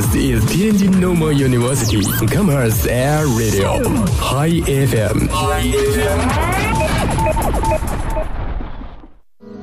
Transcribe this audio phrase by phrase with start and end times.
[0.00, 3.82] This is Tianjin Normal University Commerce Air Radio
[4.16, 5.28] High FM。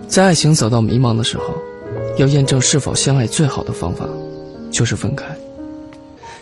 [0.07, 1.55] 在爱情走到迷茫的时候，
[2.17, 4.07] 要验证是否相爱，最好的方法
[4.69, 5.25] 就是分开。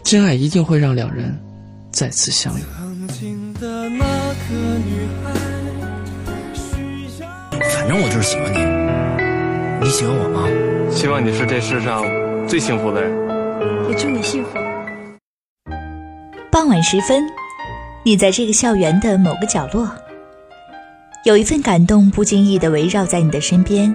[0.03, 1.33] 真爱一定会让两人
[1.89, 2.63] 再次相遇。
[7.61, 8.59] 反正我就是喜欢你，
[9.85, 10.49] 你喜欢我吗？
[10.91, 12.03] 希望你是这世上
[12.45, 13.24] 最幸福的人。
[13.89, 14.57] 也祝你幸福。
[16.51, 17.23] 傍晚时分，
[18.03, 19.89] 你在这个校园的某个角落，
[21.25, 23.93] 有一份感动不经意的围绕在你的身边，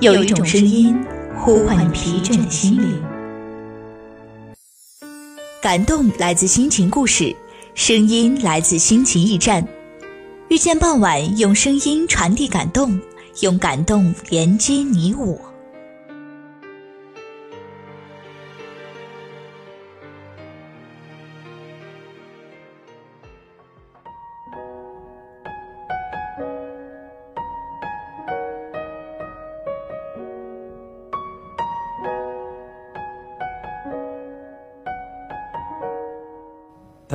[0.00, 0.98] 有一种声音
[1.36, 3.02] 呼唤你疲倦的心灵。
[5.60, 7.34] 感动来自心情故事，
[7.74, 9.66] 声音来自心情驿站。
[10.48, 13.00] 遇见傍晚，用声音传递感动，
[13.42, 15.38] 用感动连接你我。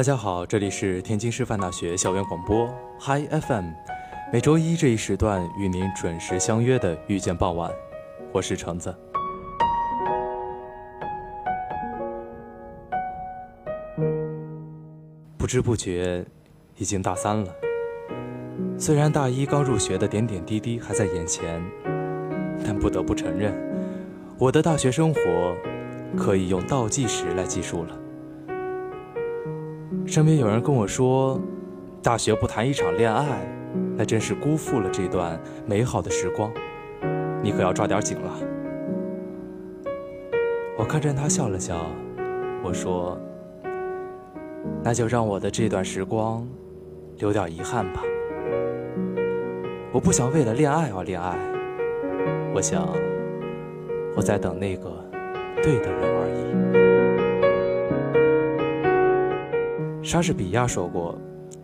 [0.01, 2.67] 大家好，这里是天津师范大学校园广播
[3.01, 3.65] Hi FM，
[4.33, 7.71] 每周一这一时段与您准时相约的遇见傍晚，
[8.31, 8.91] 我是橙子。
[15.37, 16.25] 不知不觉，
[16.77, 17.53] 已经大三了。
[18.79, 21.63] 虽然大一刚入学的点点滴滴还在眼前，
[22.65, 23.53] 但不得不承认，
[24.39, 25.21] 我的大学生活
[26.17, 28.00] 可以用倒计时来计数了。
[30.11, 31.39] 身边有人跟我说
[32.03, 33.47] ：“大学不谈一场恋爱，
[33.95, 36.51] 那真是辜负了这段美好的时光。
[37.41, 38.37] 你可要抓点紧了。”
[40.77, 41.77] 我看着他笑了笑，
[42.61, 43.17] 我说
[44.83, 46.45] ：“那就让我的这段时光
[47.19, 48.01] 留点遗憾吧。
[49.93, 51.39] 我不想为了恋爱而恋爱，
[52.53, 52.85] 我想
[54.17, 54.91] 我在等那个
[55.63, 56.70] 对的人而已。”
[60.03, 61.15] 莎士比亚说过：“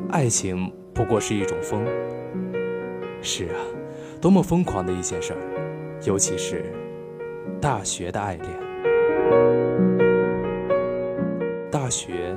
[0.10, 1.84] 爱情不过是一种疯。”
[3.20, 3.58] 是啊，
[4.22, 5.40] 多么疯狂的一件事儿，
[6.06, 6.72] 尤其是
[7.60, 8.48] 大学的爱恋。
[11.72, 12.36] 大学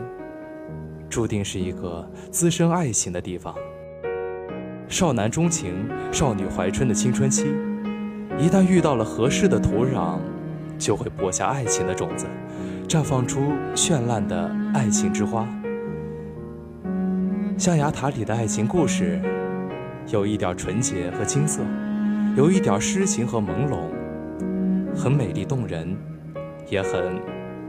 [1.10, 3.54] 注定是一个滋生爱情的地方。
[4.88, 7.54] 少男钟情、少女怀春的青春期，
[8.38, 10.18] 一旦遇到了合适的土壤，
[10.78, 12.26] 就会播下爱情的种子，
[12.88, 15.46] 绽放出绚烂的爱情之花。
[17.60, 19.20] 象牙塔里的爱情故事，
[20.08, 21.60] 有一点纯洁和青涩，
[22.34, 25.94] 有一点诗情和朦胧，很美丽动人，
[26.70, 27.20] 也很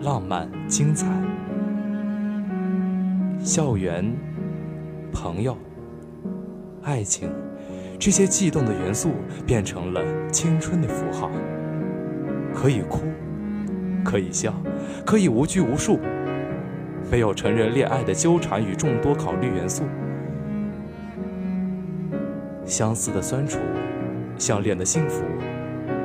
[0.02, 1.08] 浪漫精彩。
[3.44, 4.10] 校园、
[5.12, 5.58] 朋友、
[6.84, 7.30] 爱情，
[8.00, 9.12] 这些悸动的元素
[9.46, 11.30] 变成了青春的符号，
[12.54, 13.02] 可以哭，
[14.06, 14.54] 可以笑，
[15.06, 16.00] 可以无拘无束。
[17.12, 19.84] 没有成人恋爱的纠缠与众多考虑元素，
[22.66, 23.60] 相思的酸楚，
[24.38, 25.26] 相恋的幸福，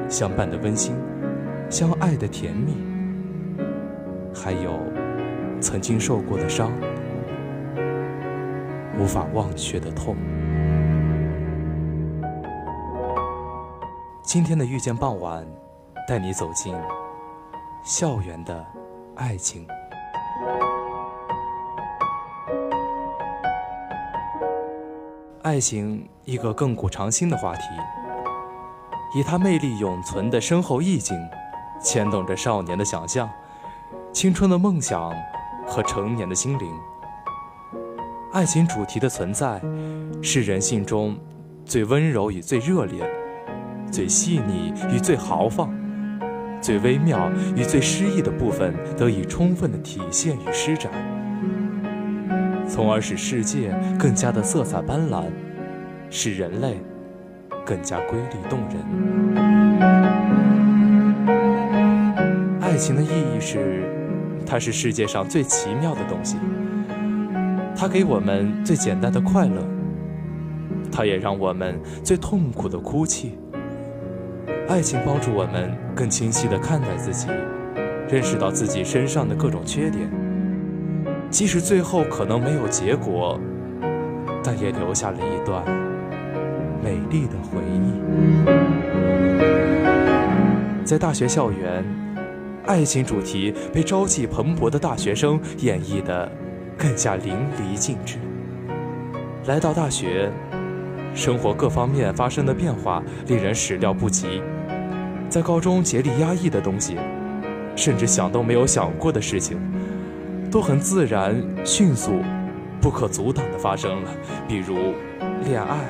[0.08, 0.96] 相伴的温馨，
[1.70, 2.74] 相爱的甜蜜，
[4.34, 4.80] 还有
[5.60, 6.72] 曾经受过的伤，
[8.98, 10.16] 无法忘却的痛。
[14.22, 15.46] 今天的遇见傍晚，
[16.08, 16.74] 带你走进
[17.84, 18.66] 校园的
[19.14, 19.64] 爱情。
[25.46, 27.62] 爱情，一个亘古长新的话题，
[29.14, 31.16] 以它魅力永存的深厚意境，
[31.80, 33.30] 牵动着少年的想象、
[34.12, 35.14] 青春的梦想
[35.64, 36.68] 和成年的心灵。
[38.32, 39.62] 爱情主题的存在，
[40.20, 41.16] 是人性中
[41.64, 43.08] 最温柔与最热烈、
[43.88, 45.72] 最细腻与最豪放、
[46.60, 50.90] 最微妙与最诗意的部分得以充分的体现与施展。
[52.68, 55.24] 从而使世界更加的色彩斑斓，
[56.10, 56.78] 使人类
[57.64, 58.78] 更加瑰丽动人。
[62.60, 63.88] 爱情的意义是，
[64.44, 66.36] 它是世界上最奇妙的东西。
[67.74, 69.62] 它给我们最简单的快乐，
[70.90, 73.38] 它也让我们最痛苦的哭泣。
[74.68, 77.28] 爱情帮助我们更清晰地看待自己，
[78.10, 80.25] 认识到自己身上的各种缺点。
[81.36, 83.38] 即使最后可能没有结果，
[84.42, 85.62] 但也留下了一段
[86.82, 87.92] 美丽的回忆。
[90.82, 91.84] 在大学校园，
[92.64, 96.26] 爱情主题被朝气蓬勃的大学生演绎得
[96.74, 98.16] 更加淋漓尽致。
[99.44, 100.32] 来到大学，
[101.14, 104.40] 生活各方面发生的变化令人始料不及。
[105.28, 106.96] 在高中竭力压抑的东西，
[107.76, 109.58] 甚至想都没有想过的事情，
[110.56, 111.36] 都很自然、
[111.66, 112.22] 迅速、
[112.80, 114.10] 不可阻挡地发生了。
[114.48, 114.94] 比如
[115.44, 115.84] 恋爱，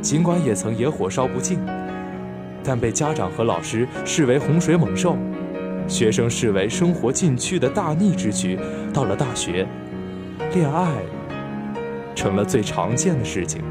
[0.00, 1.58] 尽管也曾野火烧不尽。
[2.62, 5.16] 但被家长和老师视为洪水猛兽，
[5.88, 8.56] 学生视为生活禁区的大逆之举。
[8.94, 9.66] 到了大学，
[10.54, 10.86] 恋爱
[12.14, 13.64] 成了最常见的事情。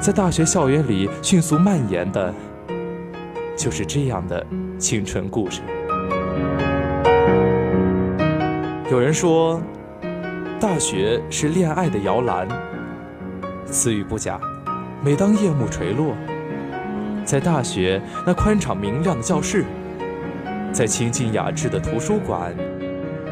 [0.00, 2.34] 在大学校园里迅速蔓延的，
[3.56, 4.44] 就是这样的
[4.80, 5.60] 青春故事。
[8.90, 9.60] 有人说，
[10.58, 12.48] 大学是恋爱的摇篮，
[13.66, 14.40] 此语不假。
[15.04, 16.14] 每当夜幕垂落。
[17.22, 19.66] 在大学那宽敞明亮的教室，
[20.72, 22.54] 在清静雅致的图书馆，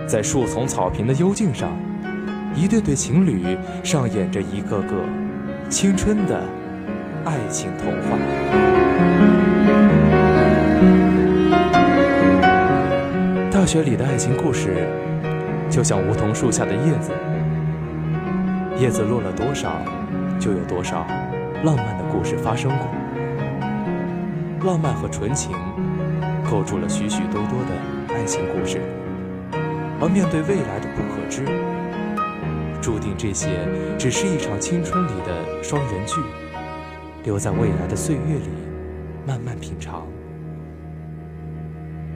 [0.06, 1.70] 在树丛草坪的幽静上，
[2.55, 4.93] 一对对情侣上演着一个个
[5.70, 6.38] 青春的
[7.25, 8.19] 爱情童话。
[13.50, 14.87] 大学里的爱情故事，
[15.71, 17.13] 就像梧桐树下的叶子，
[18.79, 19.83] 叶子落了多少，
[20.39, 21.07] 就有多少
[21.65, 22.89] 浪漫的故事发生过。
[24.65, 25.53] 浪漫和纯情，
[26.51, 28.81] 构筑了许许多多的爱情故事，
[30.01, 31.45] 而面对未来的不可知，
[32.81, 33.69] 注定这些
[33.99, 36.21] 只是一场青春里的双人剧，
[37.23, 38.49] 留在未来的岁月里
[39.27, 40.07] 慢慢品尝。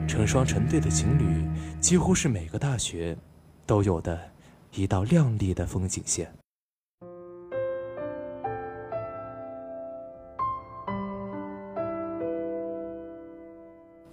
[0.07, 1.47] 成双成对的情侣，
[1.79, 3.15] 几乎是每个大学
[3.65, 4.19] 都有的
[4.73, 6.31] 一道亮丽的风景线。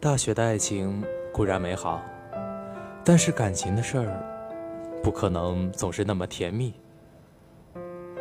[0.01, 2.01] 大学的爱情固然美好，
[3.05, 6.73] 但是感情的事儿，不可能总是那么甜蜜。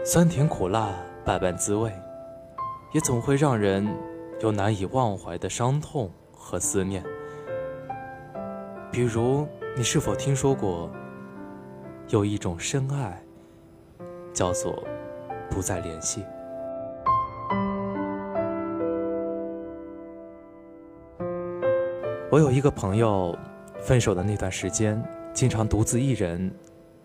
[0.03, 0.89] 酸甜苦辣
[1.23, 1.91] 百般滋味，
[2.93, 3.87] 也总会让人
[4.39, 7.03] 有难以忘怀的伤痛和思念。
[8.91, 10.89] 比如，你是否听说过，
[12.09, 13.21] 有一种深爱，
[14.33, 14.81] 叫做
[15.49, 16.23] 不再联系？
[22.31, 23.37] 我有一个朋友，
[23.81, 26.49] 分手的那段时间，经常独自一人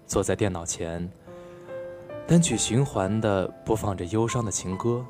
[0.07, 1.11] 坐在电脑前，
[2.25, 5.05] 单曲循环地播放着忧伤的情歌，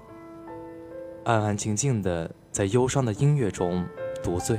[1.25, 3.87] 安安静静地在忧伤的音乐中
[4.23, 4.59] 独醉。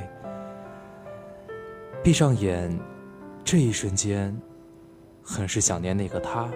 [2.03, 2.79] 闭上眼，
[3.43, 4.39] 这一瞬间，
[5.23, 6.49] 很是想念那个他，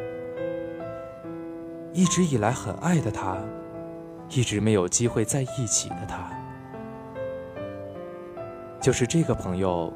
[1.94, 3.38] 一直以来很爱的他，
[4.30, 6.30] 一直没有机会在一起的他。
[8.82, 9.92] 就是这个朋友，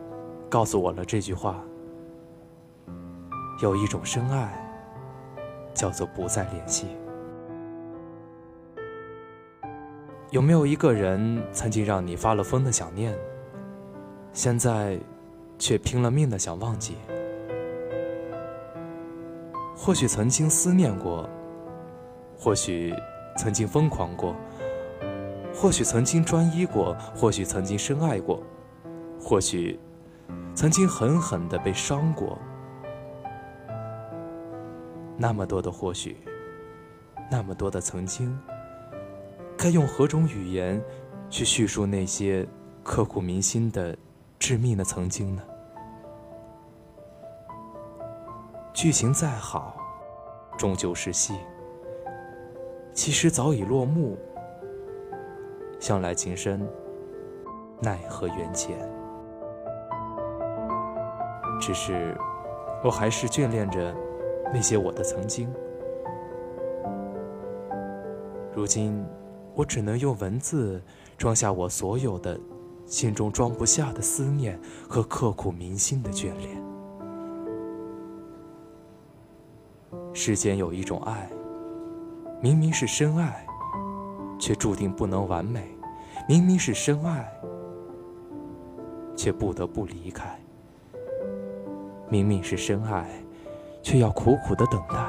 [0.49, 1.61] 告诉我了这句话：
[3.61, 4.51] 有一种深爱，
[5.73, 6.87] 叫做不再联系。
[10.29, 13.13] 有没有一个人曾经让你发了疯的想念，
[14.31, 14.97] 现在
[15.59, 16.95] 却拼了命的想忘记？
[19.83, 21.27] 或许曾经思念过，
[22.37, 22.93] 或许
[23.35, 24.35] 曾经疯狂过，
[25.55, 28.43] 或许曾经专一过，或许曾经深爱过。
[29.19, 29.79] 或许，
[30.53, 32.37] 曾经狠狠的被伤过，
[35.17, 36.15] 那么多的或许，
[37.31, 38.37] 那么多的曾经，
[39.57, 40.79] 该用何种语言
[41.27, 42.47] 去叙述那些
[42.83, 43.97] 刻骨铭心的
[44.37, 45.41] 致命的曾经呢？
[48.73, 49.75] 剧情再好，
[50.57, 51.35] 终究是戏，
[52.93, 54.17] 其实早已落幕。
[55.79, 56.65] 向来情深，
[57.81, 58.77] 奈何缘浅。
[61.59, 62.15] 只是，
[62.83, 63.93] 我还是眷恋着
[64.53, 65.51] 那些我的曾经。
[68.53, 69.05] 如今，
[69.53, 70.81] 我只能用文字
[71.17, 72.39] 装下我所有的
[72.85, 76.70] 心中装不下的思念和刻骨铭心的眷恋。
[80.23, 81.27] 世间有一种爱，
[82.43, 83.43] 明明是深爱，
[84.37, 85.61] 却注定不能完美；
[86.27, 87.27] 明明是深爱，
[89.15, 90.39] 却不得不离开。
[92.07, 93.09] 明明是深爱，
[93.81, 94.99] 却要苦苦的等待。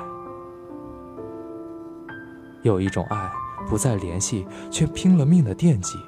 [2.63, 3.31] 有一种爱，
[3.69, 5.99] 不再联系，却拼了命的惦记。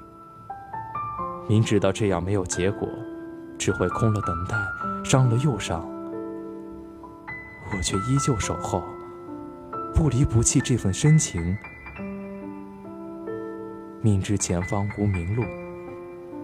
[1.47, 2.89] 明知道这样没有结果，
[3.59, 4.57] 只会空了等待，
[5.05, 5.87] 伤了又伤，
[7.85, 8.83] 却依旧守候，
[9.95, 11.55] 不离不弃这份深情。
[14.01, 15.45] 明知前方无明路，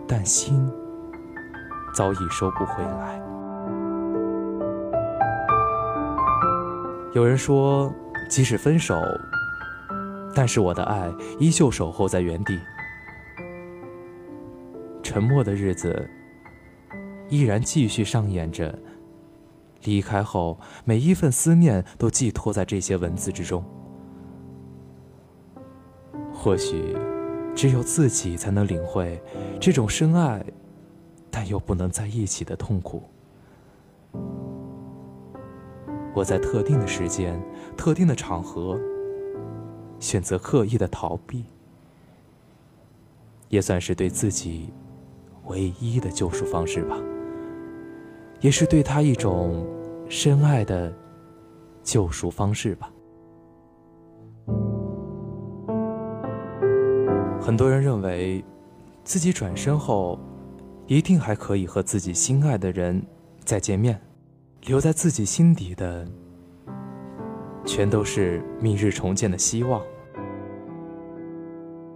[0.06, 0.70] 但心
[1.94, 3.18] 早已收不回来。
[7.14, 7.90] 有人说，
[8.28, 9.02] 即使分手，
[10.34, 12.60] 但是我的爱依旧守候在原地。
[15.02, 16.08] 沉默的日子，
[17.30, 18.78] 依然继续上演着。
[19.84, 23.64] 离开后，每一份思念都寄托在这些文字之中。
[26.32, 26.96] 或许，
[27.54, 29.22] 只有自己才能领会
[29.60, 30.44] 这种深爱，
[31.30, 33.02] 但又不能在一起的痛苦。
[36.14, 37.40] 我在特定的时间、
[37.76, 38.78] 特定的场合，
[39.98, 41.44] 选择刻意的逃避，
[43.48, 44.72] 也算是对自己
[45.46, 46.98] 唯一的救赎方式吧，
[48.40, 49.66] 也是对他一种
[50.08, 50.92] 深爱的
[51.82, 52.90] 救赎方式吧。
[57.40, 58.44] 很多人认为，
[59.04, 60.18] 自己转身后，
[60.86, 63.02] 一定还可以和自己心爱的人
[63.44, 64.00] 再见面。
[64.66, 66.06] 留在自己心底的，
[67.64, 69.80] 全都是明日重见的希望。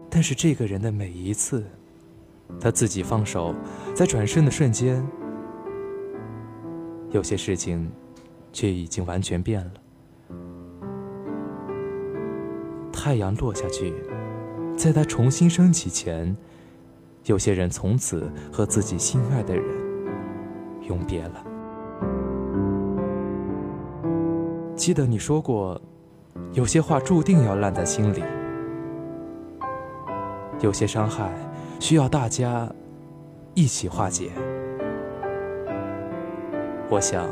[0.09, 1.63] 但是这个人的每一次，
[2.59, 3.55] 他自己放手，
[3.95, 5.07] 在转身的瞬间，
[7.15, 7.89] 有些事情，
[8.53, 9.73] 却已经完全变了。
[12.93, 13.95] 太阳落下去，
[14.77, 16.37] 在它重新升起前，
[17.27, 19.65] 有些人从此和自己心爱的人
[20.89, 21.47] 永别了。
[24.75, 25.81] 记得你说过，
[26.53, 28.25] 有些话注定要烂在心里，
[30.61, 31.33] 有些伤害
[31.79, 32.69] 需要大家
[33.55, 34.33] 一起化解。
[36.91, 37.27] 我想，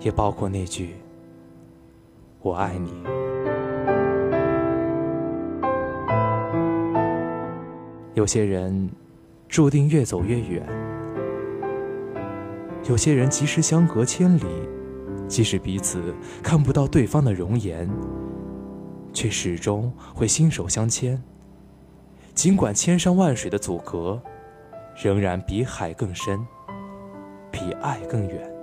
[0.00, 0.96] 也包括那句
[2.42, 2.92] “我爱你”。
[8.14, 8.90] 有些人
[9.48, 10.66] 注定越走越远，
[12.88, 14.44] 有些人即使相隔千里。
[15.28, 17.86] 即使彼此看不到对方的容颜，
[19.12, 21.22] 却始终会心手相牵。
[22.34, 24.18] 尽管千山万水的阻隔，
[25.02, 26.40] 仍然比海更深，
[27.58, 28.54] 比爱更远。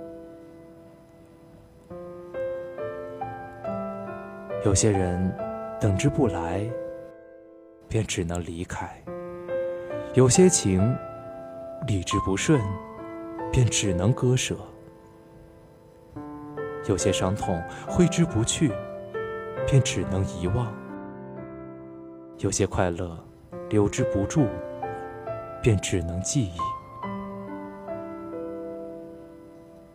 [4.64, 5.30] 有些人
[5.78, 6.66] 等之不来，
[7.90, 8.86] 便只能离开；
[10.14, 10.96] 有些情
[11.86, 12.58] 理之不顺，
[13.52, 14.56] 便只能割舍。
[16.88, 18.72] 有些伤痛挥之不去，
[19.66, 20.68] 便只能遗忘；
[22.38, 23.14] 有些快乐
[23.68, 24.46] 留之不住，
[25.62, 26.58] 便只能记忆。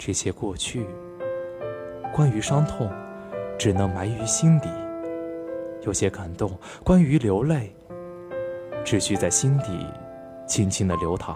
[0.03, 0.83] 这些过去，
[2.11, 2.89] 关于伤痛，
[3.55, 4.67] 只能埋于心底；
[5.83, 6.51] 有些感动，
[6.83, 7.71] 关于流泪，
[8.83, 9.85] 只需在心底
[10.47, 11.35] 轻轻的流淌；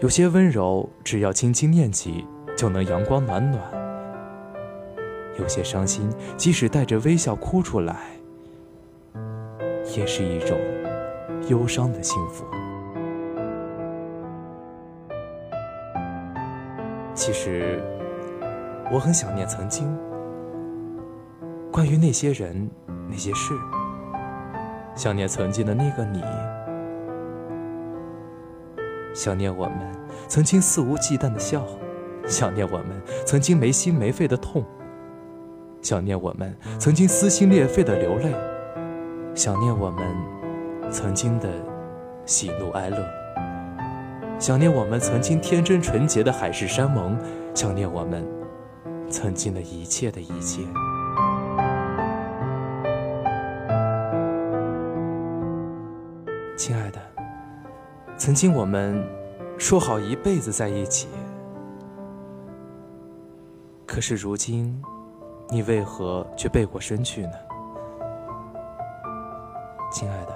[0.00, 2.24] 有些温柔，只要轻轻念起，
[2.56, 3.60] 就能阳光暖暖。
[5.40, 7.96] 有些伤心，即使带着微笑哭出来，
[9.96, 10.56] 也是一种
[11.48, 12.44] 忧伤的幸福。
[17.18, 17.82] 其实，
[18.92, 19.92] 我很想念曾经，
[21.72, 22.70] 关于那些人、
[23.10, 23.54] 那些事，
[24.94, 26.22] 想念曾经的那个你，
[29.12, 29.80] 想念我们
[30.28, 31.66] 曾经肆无忌惮的笑，
[32.28, 32.86] 想念我们
[33.26, 34.64] 曾经没心没肺的痛。
[35.82, 38.32] 想念我们曾经撕心裂肺的流泪，
[39.34, 40.06] 想念我们
[40.88, 41.48] 曾经的
[42.24, 42.96] 喜怒哀乐，
[44.38, 47.18] 想念我们曾经天真纯洁的海誓山盟，
[47.54, 48.24] 想念我们
[49.10, 50.62] 曾经的一切的一切。
[56.56, 57.00] 亲爱的，
[58.16, 59.04] 曾经我们
[59.58, 61.08] 说好一辈子在一起，
[63.86, 64.80] 可是如今。
[65.50, 67.32] 你为何却背过身去呢，
[69.90, 70.34] 亲爱的？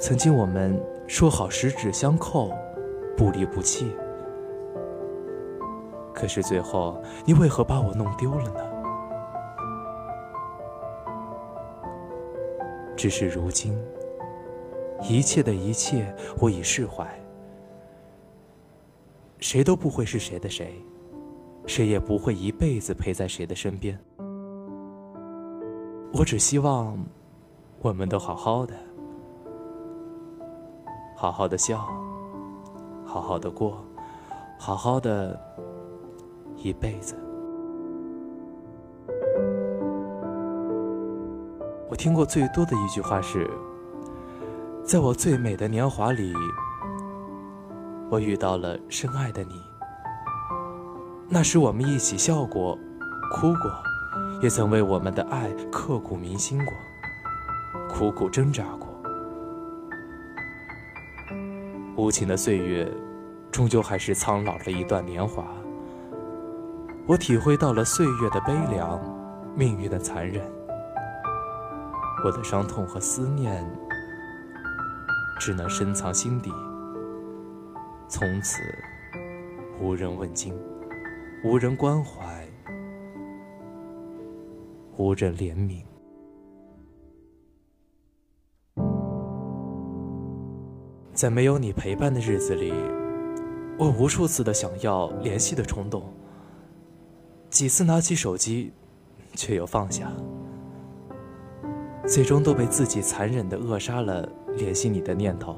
[0.00, 2.50] 曾经我们说好十指相扣，
[3.14, 3.94] 不离不弃，
[6.14, 8.64] 可是最后你为何把我弄丢了呢？
[12.96, 13.78] 只是如今，
[15.02, 17.06] 一切的一切我已释怀，
[19.38, 20.82] 谁都不会是谁的谁。
[21.66, 24.00] 谁也不会一辈子陪在谁的身边。
[26.14, 26.98] 我只希望，
[27.82, 28.72] 我们都好好的，
[31.22, 31.86] 好好的笑，
[33.06, 33.86] 好好的过，
[34.58, 35.40] 好好的
[36.56, 37.14] 一辈子。
[41.88, 43.48] 我听过最多的一句话是：
[44.82, 46.34] 在我最美的年华里，
[48.10, 49.62] 我遇到了深爱的你。
[51.28, 52.76] 那时我们一起笑过、
[53.30, 53.70] 哭过，
[54.42, 56.74] 也曾为我们的爱刻骨铭心过，
[57.88, 58.81] 苦苦挣扎过。
[61.94, 62.90] 无情的岁月，
[63.50, 65.44] 终究还是苍老了一段年华。
[67.06, 68.98] 我体会到了岁月的悲凉，
[69.54, 70.42] 命运的残忍。
[72.24, 73.62] 我的伤痛和思念，
[75.38, 76.50] 只能深藏心底，
[78.08, 78.62] 从此
[79.80, 80.54] 无人问津，
[81.44, 82.48] 无人关怀，
[84.96, 85.82] 无人怜悯。
[91.22, 92.72] 在没有你陪伴的日子里，
[93.78, 96.12] 我无数次的想要联系的冲动，
[97.48, 98.72] 几次拿起手机，
[99.34, 100.10] 却又放下，
[102.08, 105.56] 最终都被自己残忍的扼杀了联系你的念头。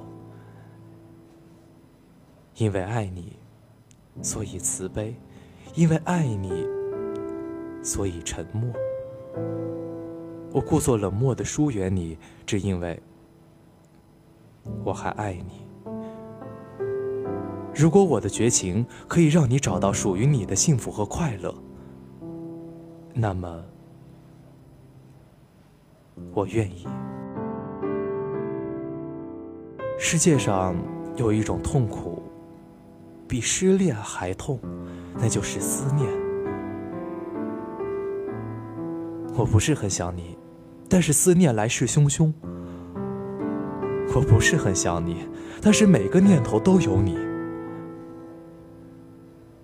[2.57, 3.39] 因为爱你，
[4.21, 5.15] 所以慈悲；
[5.75, 6.67] 因为爱你，
[7.83, 8.71] 所以沉默。
[10.53, 13.03] 我故作冷漠的疏远你，只因为。
[14.85, 15.67] 我还爱你。
[17.75, 21.53] 如果我的绝情可以让你找到属于你的幸福和快乐，
[23.13, 23.65] 那么
[26.33, 26.87] 我愿意。
[29.99, 30.77] 世界上
[31.17, 32.23] 有一种痛苦，
[33.27, 34.61] 比失恋还痛，
[35.17, 36.09] 那就是思念。
[39.37, 40.39] 我不是很想你，
[40.89, 42.33] 但是思念来势汹汹。
[44.15, 45.27] 我不是很想你，
[45.61, 47.19] 但是每个念头都有你。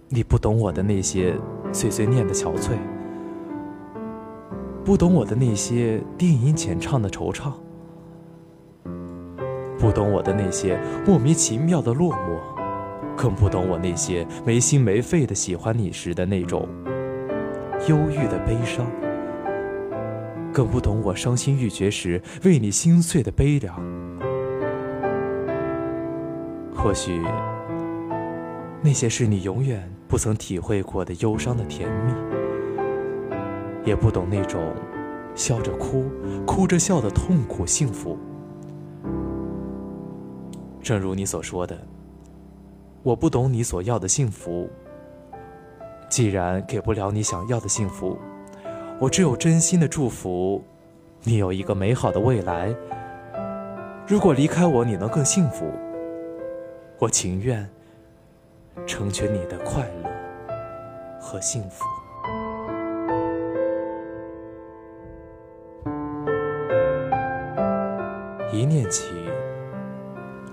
[0.09, 1.37] 你不懂我的那些
[1.73, 2.73] 碎碎念的憔悴，
[4.85, 7.53] 不懂我的那些低吟浅唱的惆怅，
[9.79, 12.41] 不懂我的那些莫名其妙的落寞，
[13.17, 16.69] 更不懂我那些没心没肺的喜欢你时的那种
[17.87, 18.85] 忧郁的悲伤，
[20.53, 24.10] 更不懂我伤心欲绝时为你心碎的悲凉。
[26.83, 27.21] 或许，
[28.81, 32.13] 那些是你永远不曾体会过的忧伤的甜蜜，
[33.85, 34.75] 也不懂那种
[35.35, 36.11] 笑着哭、
[36.47, 38.19] 哭着笑的痛苦幸福。
[40.83, 41.79] 正如你所说的，
[43.03, 44.67] 我不懂你所要的幸福。
[46.09, 48.17] 既然给不了你想要的幸福，
[48.99, 50.65] 我只有真心的祝福
[51.25, 52.75] 你有一个美好的未来。
[54.09, 55.71] 如果离开我，你能更幸福。
[57.01, 57.67] 我情愿
[58.87, 61.83] 成全你的快乐和幸福。
[68.53, 69.15] 一念起，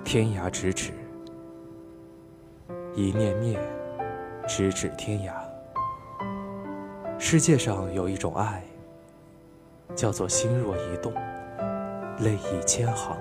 [0.05, 0.93] 天涯咫尺；
[2.95, 3.59] 一念灭，
[4.47, 5.33] 咫尺天涯。
[7.19, 8.63] 世界上有一种爱，
[9.93, 11.13] 叫做心若一动，
[12.19, 13.17] 泪已千行。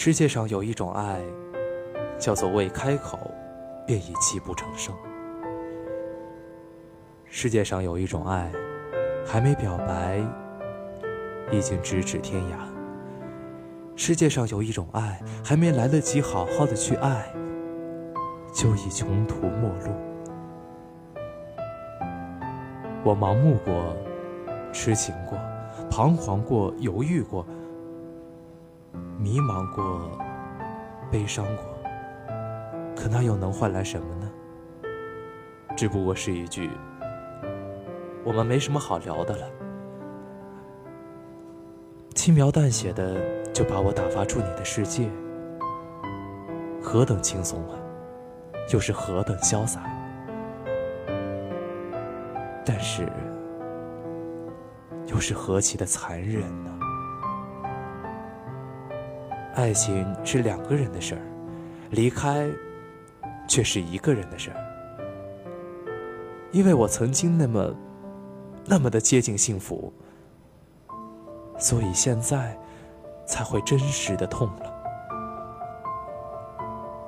[0.00, 1.20] 世界上有一种爱，
[2.20, 3.18] 叫做未开口，
[3.84, 4.94] 便已泣不成声。
[7.24, 8.48] 世界上有一种爱，
[9.26, 10.20] 还没表白，
[11.50, 12.58] 已经咫尺天涯。
[13.96, 17.28] 世界上有一种爱，还没来得及好好的去爱，
[18.54, 19.90] 就已穷途末路。
[23.02, 23.96] 我盲目过，
[24.72, 25.36] 痴情过，
[25.90, 27.44] 彷徨过，犹豫过。
[29.20, 30.16] 迷茫过，
[31.10, 31.64] 悲伤过，
[32.94, 34.30] 可那又能换来什么呢？
[35.76, 36.70] 只不过是一句
[38.22, 39.50] “我们没什么好聊的了”，
[42.14, 43.20] 轻描淡写的
[43.52, 45.10] 就把我打发出你的世界，
[46.80, 47.74] 何等轻松啊，
[48.72, 49.82] 又是何等潇洒，
[52.64, 53.10] 但是
[55.06, 56.77] 又是何其的残忍呢？
[59.58, 61.20] 爱情是两个人的事儿，
[61.90, 62.48] 离开
[63.48, 64.56] 却是一个人的事儿。
[66.52, 67.74] 因为我曾经那么、
[68.64, 69.92] 那么的接近幸福，
[71.58, 72.56] 所以现在
[73.26, 74.72] 才会真实的痛了。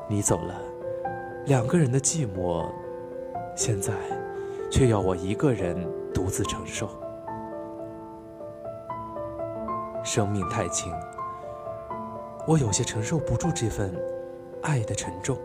[0.09, 0.61] 你走了，
[1.47, 2.69] 两个人的寂寞，
[3.55, 3.95] 现在
[4.73, 5.77] 却要我一个人
[6.13, 6.91] 独自承受。
[10.03, 10.93] 生命太轻。
[12.47, 13.95] 我有些承受不住这份
[14.63, 15.37] 爱的沉重。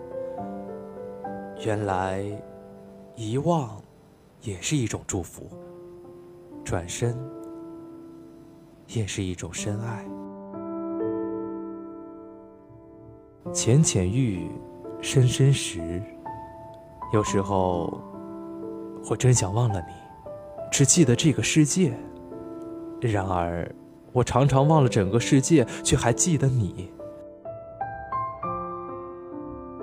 [1.65, 2.23] 原来，
[3.15, 3.81] 遗忘
[4.41, 5.47] 也是一种祝福，
[6.63, 7.17] 转身
[8.87, 10.05] 也是一种深爱。
[13.53, 14.49] 浅浅遇，
[15.01, 16.01] 深深识。
[17.13, 18.01] 有时候，
[19.09, 19.93] 我真想忘了你，
[20.71, 21.93] 只记得这个世界。
[22.99, 23.69] 然而，
[24.15, 26.89] 我常常忘了整个世界，却还记得你。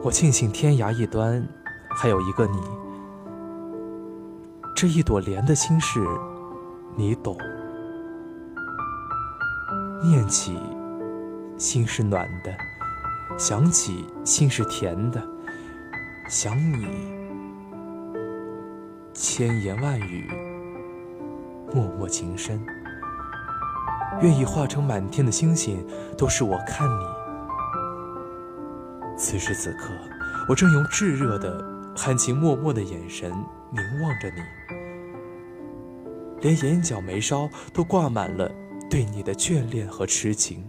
[0.03, 1.47] 我庆幸天涯一端，
[1.91, 2.59] 还有一个你。
[4.75, 6.03] 这一朵莲的心事，
[6.97, 7.37] 你懂。
[10.03, 10.59] 念起，
[11.59, 12.51] 心是暖的；
[13.39, 15.23] 想起，心是甜的。
[16.31, 16.87] 想你，
[19.13, 20.27] 千言万语，
[21.75, 22.59] 默默情深。
[24.21, 25.85] 愿意化成满天的星星，
[26.17, 27.05] 都是我看你。
[29.17, 29.91] 此时此刻，
[30.49, 31.65] 我正用炙热的、
[31.97, 33.31] 含情脉脉的眼神
[33.71, 34.43] 凝望着你，
[36.41, 38.51] 连眼角眉梢都挂满了
[38.91, 40.65] 对你的眷恋和痴情。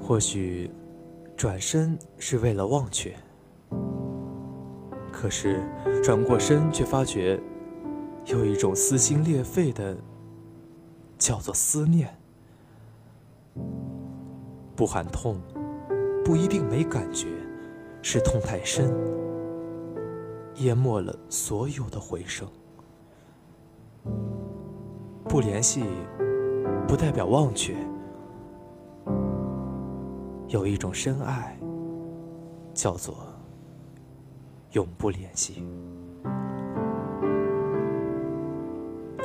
[0.00, 0.70] 或许，
[1.38, 3.14] 转身是为了忘却。
[5.12, 5.62] 可是，
[6.02, 7.40] 转过身却发觉，
[8.26, 9.96] 有一种撕心裂肺的，
[11.16, 12.12] 叫做思念。
[14.74, 15.40] 不喊痛，
[16.24, 17.28] 不一定没感觉，
[18.02, 18.92] 是痛太深，
[20.56, 22.48] 淹没了所有的回声。
[25.28, 25.84] 不联系，
[26.88, 27.76] 不代表忘却。
[30.48, 31.58] 有一种深爱，
[32.74, 33.14] 叫做。
[34.72, 35.64] 永不联系。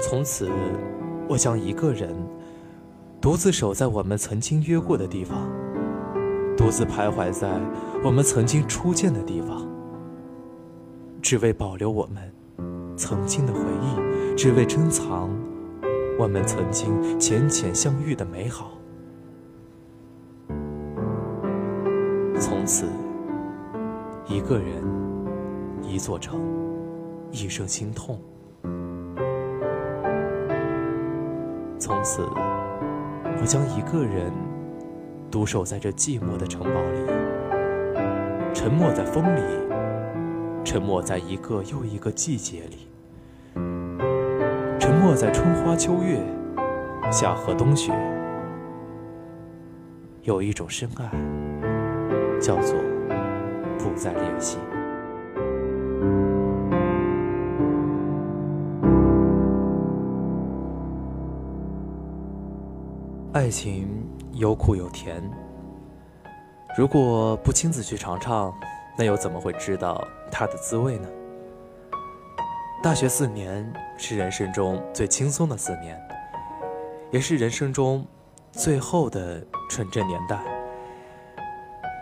[0.01, 0.49] 从此，
[1.27, 2.15] 我将一个人
[3.19, 5.49] 独自守在我们曾经约过的地方，
[6.55, 7.59] 独自徘徊在
[8.05, 9.67] 我们曾经初见的地方，
[11.21, 12.33] 只为保留我们
[12.95, 15.29] 曾经的回忆，只为珍藏
[16.17, 18.71] 我们曾经浅浅相遇的美好。
[24.47, 24.83] 个人。
[25.85, 26.39] 一座城，
[27.29, 28.19] 一生心痛。
[31.77, 32.23] 从此，
[33.39, 34.31] 我将一个人
[35.29, 37.05] 独守在这寂寞的城堡里，
[38.53, 39.41] 沉默在风里，
[40.63, 42.87] 沉默在一个又一个季节里，
[44.79, 46.19] 沉默在春花秋月、
[47.11, 47.93] 夏荷冬雪。
[50.23, 51.11] 有一种深爱，
[52.39, 52.73] 叫做
[53.83, 54.57] 不再联系。
[63.33, 65.21] 爱情有苦有甜，
[66.77, 68.53] 如果不亲自去尝尝，
[68.97, 71.09] 那又怎么会知道它的滋味呢？
[72.81, 76.01] 大学四年是人生中最轻松的四年，
[77.11, 78.05] 也是人生中
[78.53, 80.39] 最后的纯真年代。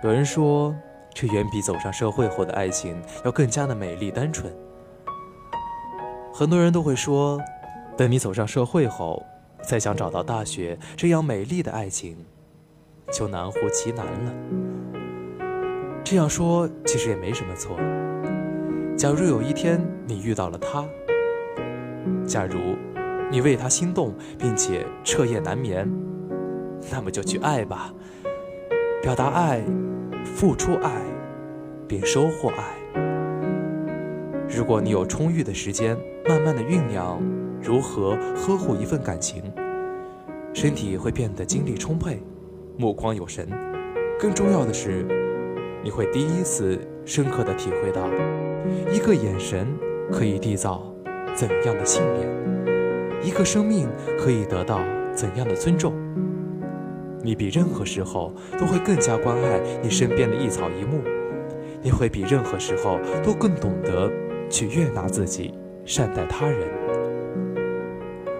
[0.04, 0.76] 有人说，
[1.14, 4.54] 这远比走上社会后的爱情要更加的美丽单纯。
[6.34, 7.40] 很多人都会说，
[7.98, 9.24] 等你走上社会后。
[9.64, 12.18] 再想找到大学这样美丽的爱情，
[13.14, 14.34] 就难乎其难了。
[16.04, 17.78] 这样说其实也没什么错。
[18.98, 20.84] 假如有一天你遇到了他，
[22.26, 22.76] 假如
[23.30, 25.88] 你为他心动并且彻夜难眠，
[26.92, 27.94] 那么就去爱吧，
[29.04, 29.64] 表达爱，
[30.36, 30.92] 付出爱，
[31.88, 32.64] 并收获爱。
[34.50, 35.96] 如果你有充裕的时间，
[36.28, 37.22] 慢慢的酝酿。
[37.62, 39.44] 如何呵护一份感情，
[40.52, 42.24] 身体会变得精力充沛，
[42.76, 43.48] 目光有神。
[44.20, 45.06] 更重要的是，
[45.84, 48.08] 你会第一次深刻的体会到，
[48.92, 49.68] 一个眼神
[50.12, 50.92] 可以缔造
[51.36, 52.28] 怎样的信念，
[53.24, 54.80] 一个生命可以得到
[55.14, 55.94] 怎样的尊重。
[57.24, 61.02] 你比任何时候都会更加关爱你身边的一草一木，
[61.82, 64.12] 你会比任何时候都更懂得
[64.50, 65.54] 去悦纳自己，
[65.86, 66.68] 善待他人。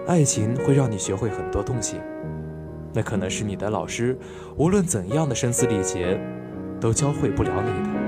[0.06, 1.98] 爱情会让你学会很多东西，
[2.92, 4.18] 那可能是你的老师，
[4.56, 6.20] 无论怎样的声嘶力竭，
[6.80, 8.02] 都教会不了你的。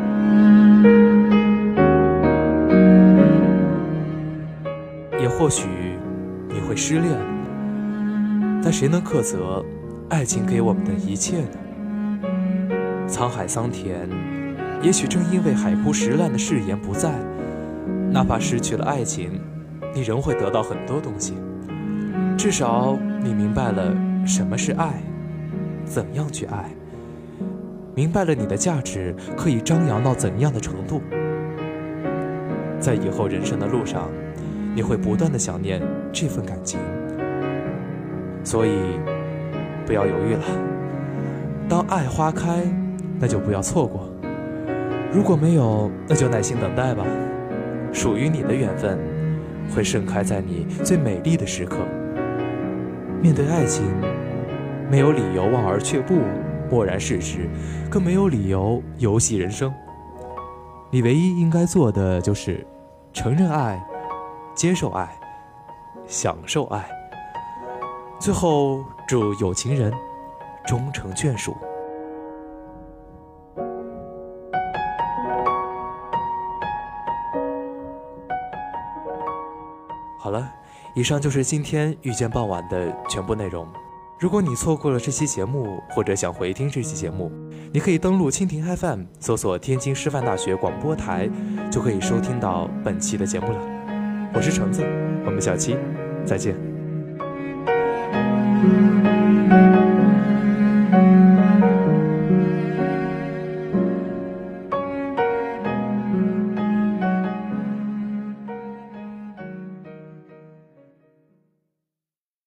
[5.21, 5.69] 也或许
[6.49, 7.17] 你会失恋，
[8.61, 9.65] 但谁能苛责
[10.11, 11.49] 爱情给我们的一切呢？
[13.09, 14.09] 沧海桑田，
[14.83, 17.11] 也许正因为海枯石烂的誓言不在，
[18.11, 19.40] 哪怕失去了爱情，
[19.95, 21.35] 你仍会得到很多东西。
[22.37, 23.95] 至少你明白了
[24.27, 25.03] 什么是爱，
[25.85, 26.71] 怎样去爱，
[27.95, 31.01] 明白了你的价值可以张扬到怎样的程度。
[32.79, 34.11] 在以后人生的路上，
[34.75, 35.81] 你会不断的想念
[36.12, 36.79] 这份感情。
[38.45, 38.71] 所以，
[39.87, 40.42] 不要犹豫了。
[41.68, 42.62] 当爱花开，
[43.18, 44.01] 那就不要错过；
[45.12, 47.05] 如果没有，那就耐心等待吧。
[47.92, 48.99] 属于你的缘分，
[49.75, 51.79] 会盛开在你最美丽的时刻。
[53.23, 53.85] 面对爱情，
[54.90, 56.18] 没有理由望而却步、
[56.70, 57.49] 漠然视之，
[57.88, 59.73] 更没有理由游戏人生。
[60.90, 62.66] 你唯一应该做的就是
[63.12, 63.83] 承认爱、
[64.55, 65.09] 接受爱、
[66.07, 66.85] 享受爱。
[68.25, 69.93] 最后，祝有情人
[70.67, 71.55] 终成眷属。
[80.19, 80.51] 好了，
[80.95, 83.69] 以上就是今天遇见傍晚的全部内容。
[84.19, 87.31] 如果你错过了这期节目，或者想回听这期节目，
[87.75, 91.29] 你可以登录蜻蜓 FM，搜索天津师范大学广播台，
[91.71, 93.61] 就可以收听到本期的节目了。
[94.33, 94.83] 我是橙子，
[95.27, 95.77] 我们下期
[96.25, 96.74] 再见。
[98.64, 99.13] thank you.